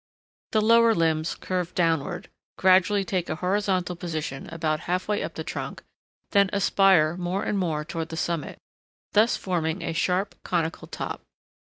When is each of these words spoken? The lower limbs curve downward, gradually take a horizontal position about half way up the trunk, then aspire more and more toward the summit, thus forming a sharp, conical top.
The 0.53 0.63
lower 0.63 0.95
limbs 0.95 1.35
curve 1.35 1.75
downward, 1.75 2.27
gradually 2.57 3.05
take 3.05 3.29
a 3.29 3.35
horizontal 3.35 3.95
position 3.95 4.47
about 4.51 4.79
half 4.89 5.07
way 5.07 5.21
up 5.21 5.35
the 5.35 5.43
trunk, 5.43 5.83
then 6.31 6.49
aspire 6.51 7.15
more 7.17 7.43
and 7.43 7.55
more 7.59 7.85
toward 7.85 8.09
the 8.09 8.17
summit, 8.17 8.57
thus 9.11 9.37
forming 9.37 9.83
a 9.83 9.93
sharp, 9.93 10.33
conical 10.43 10.87
top. 10.87 11.21